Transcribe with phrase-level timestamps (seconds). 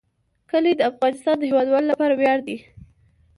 [0.49, 2.57] کلي د افغانستان د هیوادوالو لپاره ویاړ دی.